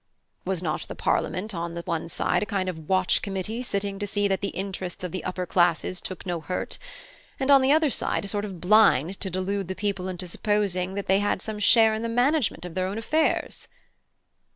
[0.41, 3.99] (H.) Was not the Parliament on the one side a kind of watch committee sitting
[3.99, 6.79] to see that the interests of the Upper Classes took no hurt;
[7.39, 10.95] and on the other side a sort of blind to delude the people into supposing
[10.95, 13.67] that they had some share in the management of their own affairs?